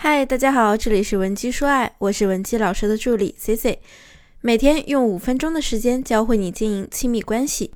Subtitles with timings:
[0.00, 3.80] 嗨，大家好，这里是文姬说爱，我是文姬老师的助理 C C，
[4.40, 7.72] 每天用五分钟的时间教会你经营亲密关系。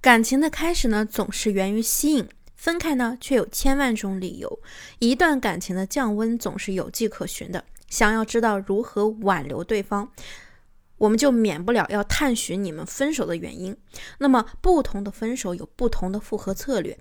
[0.00, 2.24] 感情的开始呢，总是源于吸引；
[2.56, 4.60] 分开呢，却有千万种理由。
[4.98, 7.62] 一段感情的降温总是有迹可循的。
[7.90, 10.10] 想要知道如何挽留对方，
[10.96, 13.76] 我们就免不了要探寻你们分手的原因。
[14.16, 16.98] 那么，不同的分手有不同的复合策略。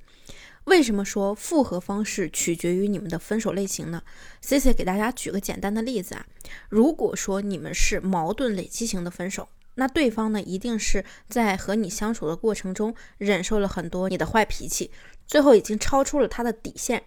[0.66, 4.02] 为什么说复合方式取决于你们的分手类型呢
[4.42, 6.26] ？Cici 给大家举个简单的例子啊，
[6.70, 14.90] 如果说你们是矛盾累积型的分手，那对方呢一定是在和你相处的过程中忍受了很多你的坏脾气，
[15.28, 17.04] 最后已经超出了他的底线，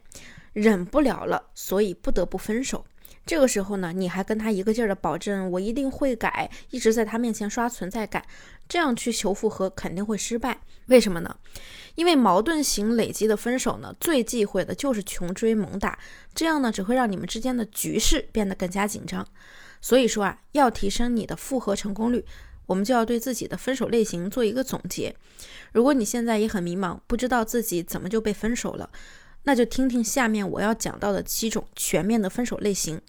[0.52, 2.84] 忍不了了，所以不得不分手。
[3.24, 8.24] 这个时候呢，你还跟他一个劲儿的保证我一定会改，一直在他面前刷存在感，
[8.68, 10.60] 这样去求复合肯定会失败。
[10.86, 11.36] 为什么呢？
[11.96, 15.98] 因为矛盾型累积的分手呢，最忌讳的就是穷追猛打，
[16.32, 19.26] 这样呢只会让你们之间的局势变得更加紧张。
[19.80, 22.24] 所以说啊，要提升你的复合成功率，
[22.66, 25.14] 我们就要对自己的分手类型做一个总结。
[25.72, 28.88] 如果你现在也很迷茫，不知道自己怎么就被分手了。
[29.44, 33.00] 那就听听下面我要讲到的七种全面的分手类型。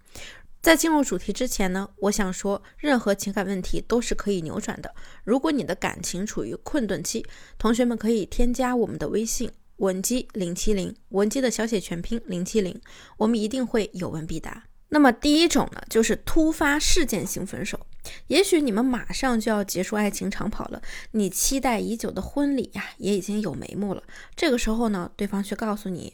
[0.61, 4.94] 在进入主题之前呢，我想说，任何情感问题都是可以扭转的。
[5.23, 7.25] 如果你的感情处于困顿期，
[7.58, 12.81] 同学们可以添加我们的微信文姬零七零，文姬的小写全拼零七零，
[13.17, 14.64] 我们一定会有问必答。
[14.89, 17.80] 那么第一种呢，就是突发事件型分手。
[18.27, 24.02] 也许你们马上就要结束爱情长跑了，你期待已久的婚礼呀，也已经有眉目了。
[24.33, 26.14] 这个时候呢，对方却告诉你，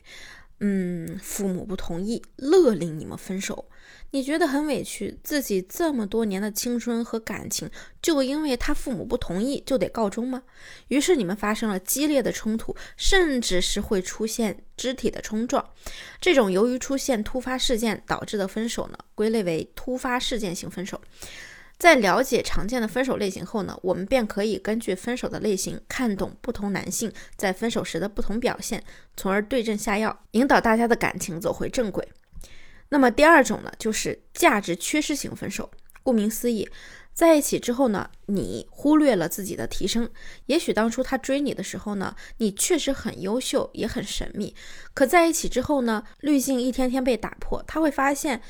[0.65, 3.65] 嗯，父母不同意，勒令你们分手。
[4.11, 7.69] 你觉得很委屈，自己这么多年的青春和感情，
[8.01, 10.41] 就因为他父母不同意就得告终吗？
[10.87, 15.67] 于是你们发生了激烈的冲突，甚至是会出现肢体的冲撞。
[16.21, 21.01] 这种由于出现突发事件导致的分手呢，归类为突发事件型分手。
[21.77, 28.81] 在了解常见的分手类型后呢，我们便可以根据分手的类型，看懂不同男性在分手时的不同表现，
[29.17, 32.07] 从而对症下药，引导大家的感情走回正轨。
[32.89, 35.69] 那么第二种呢，就是价值缺失型分手。
[36.03, 36.69] 顾名思义，
[37.13, 40.09] 在一起之后呢，你忽略了自己的提升。
[40.47, 44.53] 也许当初他追你的时候呢，你确实很优秀，也很神秘。
[44.93, 48.41] 可在一起之后呢，滤镜一天天被打破，他会发现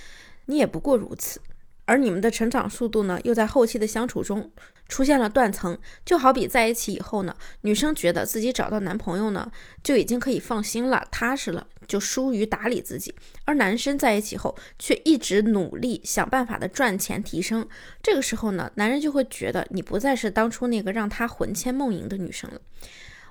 [0.48, 1.40] 你也不过如此。
[1.86, 4.52] 而你们的成长速度呢，又在后期的相处中
[4.88, 5.78] 出现了断层。
[6.06, 9.52] 就好比在一起以后呢，女生觉得自己找到男朋友呢，
[9.84, 13.14] 就已经可以放心了、踏实了，就疏于打理自己；
[13.44, 17.68] 而男生在一起后，却一直努力想办法的赚钱提升。
[18.02, 22.62] 这个时候呢，男人就会觉得你不再是当初那个让他魂牵梦萦的女生了。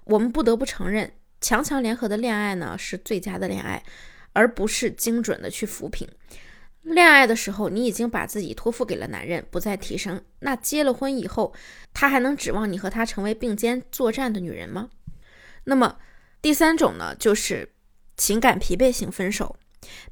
[0.04, 3.82] 我们不得不承认，强强联合的恋爱呢，是最佳的恋爱，
[4.34, 6.06] 而不是精准的去扶贫。
[6.82, 10.20] 恋爱的时候，你已经把自己托付给了男人，不再提升。
[10.40, 11.54] 那结了婚以后，
[11.94, 14.90] 他还能指望你和他成为并肩作战的女人吗？
[15.64, 15.96] 那么
[16.40, 17.72] 第三种呢，就是
[18.16, 19.56] 情感疲惫型分手。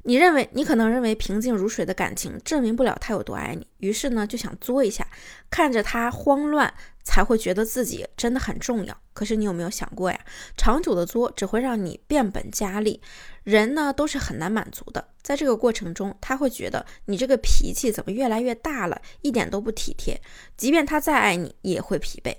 [0.03, 5.07] 你认为你可能认为平静如水的感情证明不了他有多爱你，于是呢就想作一下，
[5.49, 6.73] 看着他慌乱，
[7.03, 8.97] 才会觉得自己真的很重要。
[9.13, 10.19] 可是你有没有想过呀？
[10.57, 13.01] 长久的作只会让你变本加厉，
[13.43, 15.07] 人呢都是很难满足的。
[15.21, 20.19] 在这个过程中，他会觉得你这个脾气怎么越来越大了，一点都不体贴。
[20.57, 22.35] 即便他再爱你，也会疲惫。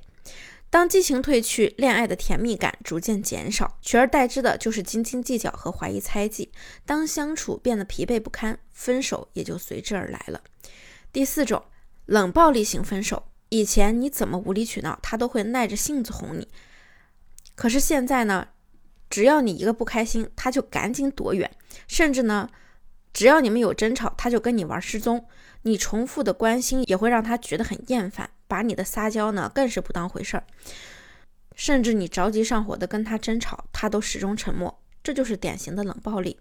[0.73, 6.51] 当激情褪去，恋爱的甜蜜感逐渐减少，取而代之的就是斤斤计较和怀疑猜忌。
[6.87, 10.41] 当相处变得疲惫不堪，分手也就随之而来了。
[11.13, 11.63] 第四种，
[12.07, 13.25] 冷暴力型分手。
[13.51, 16.49] 以前你怎么无理取闹，他都会耐着性子哄你。
[17.55, 18.49] 可是现在呢，
[19.11, 21.51] 只要你一个不开心，他就赶紧躲远，
[21.87, 22.49] 甚至呢，
[23.13, 25.27] 只要你们有争吵，他就跟你玩失踪。
[25.65, 28.31] 你重复的关心也会让他觉得很厌烦。
[28.53, 30.45] 把你的撒娇呢，更是不当回事儿，
[31.57, 36.39] 甚至你着急上火的跟他争吵，他都始终沉默，这就是典型的冷暴力。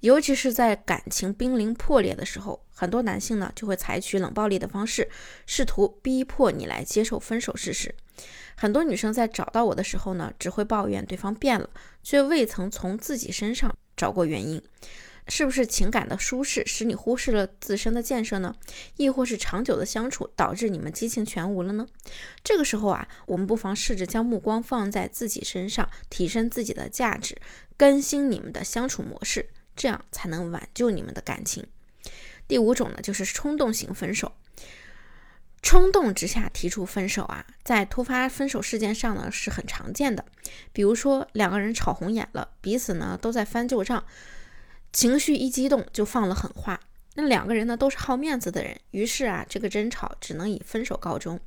[0.00, 5.08] 尤其是在感情濒临破裂的时候，很多男性呢就会采取冷暴力的方式，
[5.46, 7.94] 试图逼迫你来接受分手事实。
[8.56, 11.70] 很多女生在找到我的时候呢，只会抱怨对方变了，
[12.02, 14.60] 却未曾从自己身上找过原因。
[15.26, 18.54] 是不是情感的舒适使你忽视了自身的建设呢？
[18.96, 21.86] 亦或是长久的相处导致你们激情全无了呢？
[22.42, 27.36] 这个时候啊，我们不妨试着将目光放在自己身上，提升自己的价值，
[27.76, 31.66] 更新你们的相处模式，这样才能挽救你们的感情。
[32.46, 34.32] 第五种呢，就是冲动型分手。
[35.62, 40.22] 冲动之下提出分手啊，在突发分手事件上呢是很常见的。
[40.74, 44.04] 比如说两个人吵红眼了，彼此呢都在翻旧账。
[44.94, 46.80] 情绪一激动就放了狠话。
[47.16, 51.38] 那两个人呢都是好面子的人，于是啊，这个争吵只能以分手告终。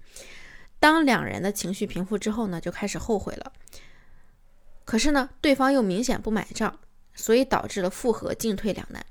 [0.80, 3.52] 当两人的情绪平复之后呢，就开始后悔了。
[4.86, 6.80] 可是呢，对方又明显不买账，
[7.16, 9.06] 所以导致了复合进退两难。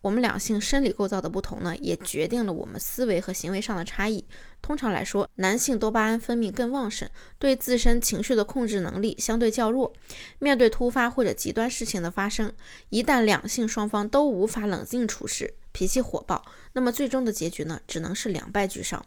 [0.00, 4.24] 我们两性生理构造的不同呢，也决定了我们思维和行为上的差异。
[4.62, 7.08] 通常来说，男性多巴胺分泌更旺盛，
[7.38, 9.92] 对自身情绪的控制能力相对较弱。
[10.38, 12.52] 面对突发或者极端事情的发生，
[12.90, 19.04] 一旦两性双方都无法冷静处事，脾气火爆，那么最终的结局呢，只能是两败俱伤。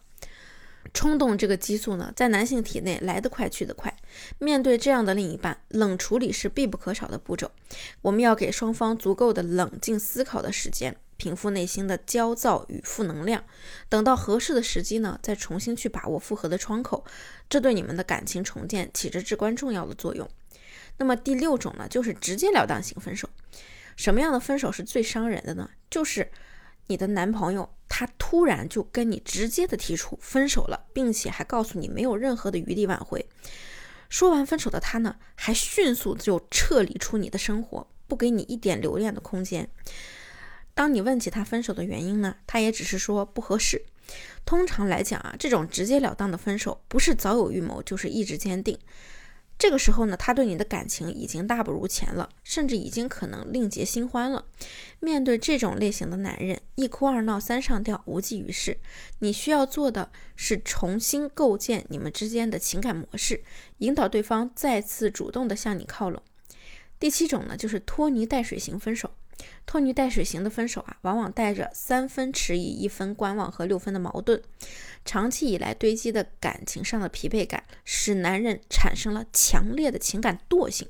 [0.93, 3.95] 冲动这个激素呢，在男性体内来得快去得快。
[4.37, 7.51] 面对这样的另一半，冷处理是必不可少的步骤。
[8.01, 13.43] 我们要给双方足够的冷静思考的时间，平复内心的焦躁与负能量。
[13.87, 17.05] 等到合适的时机呢，再重新去把握复合的窗口。
[17.49, 20.27] 这对你们的感情重建起着至关重要的作用。
[20.97, 23.29] 那么第六种呢，就是直截了当型分手。
[23.95, 25.69] 什么样的分手是最伤人的呢？
[25.89, 26.31] 就是
[26.89, 27.69] 你的男朋友。
[27.91, 33.27] 他突然就跟你直接的提出分手了，并且还告诉你没有任何的余地挽回。
[34.09, 39.69] 说完分手的他呢，还迅速就撤离出你的生活，不给你一点留恋的空间。
[40.75, 43.83] 当你问起他分手的原因呢，他也只是说不合适。
[44.45, 48.77] 通常来讲啊，这种直截了当的分手，不是早有预谋，就是意志坚定。
[49.59, 54.45] 这个时候呢，他对你的感情已经大不如前了，甚至已经可能另结新欢了。
[55.01, 58.77] 面对这种类型的男人，一哭二闹三上吊，无济于事。
[59.19, 63.43] 你需要做的是重新构建你们之间的情感模式，
[63.79, 66.23] 引导对方再次主动的向你靠拢。
[66.97, 69.11] 第七种呢，就是拖泥带水型分手。
[69.65, 74.41] 拖泥带水型的分手啊，往往带着三分迟疑、一分观望和六分的矛盾。
[75.05, 80.87] 长期以来堆积的感情上的疲惫感，使男人产生了强烈的情感惰性。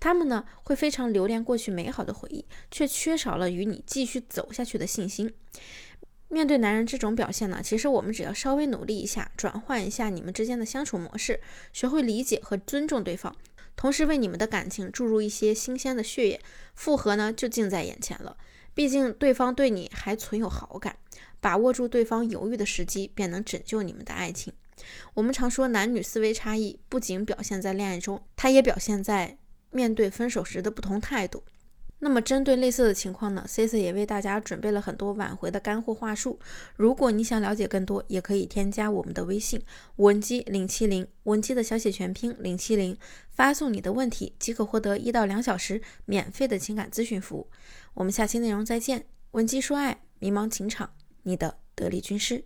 [0.00, 5.32] 他们呢，会非常留恋过去美好的回忆，却缺少了与你继续走下去的信心。
[6.28, 11.40] 面对男人这种表现呢，其实我们只要稍微努力一下，转换一下你们之间的相处模式，
[11.72, 13.36] 学会理解和尊重对方。
[13.76, 16.40] 同时为你们的感情注入一些新鲜的血液，
[16.74, 18.36] 复合呢就近在眼前了。
[18.72, 20.96] 毕竟对方对你还存有好感，
[21.40, 24.52] 把握住对方犹豫的时机，便能拯救你们的爱情。
[25.14, 29.38] 我们常说男女思维差异不仅表现在恋爱中，它也表现在
[29.70, 31.44] 面对分手时的不同态度。
[32.04, 36.38] 那么，针对类似的情况呢，C C 也为大家准备了很多挽回的干货话术。
[36.76, 39.58] 如果你想了解更多，也可以添加我们的微信
[39.96, 42.94] 文姬零七零，文姬的小写全拼零七零，
[43.30, 47.48] 发送你的问题即可获得一到两小时免费的情感咨询服务。
[47.94, 50.90] 我们下期内容再见，文姬说爱，迷茫情场，
[51.22, 52.44] 你的得力军师。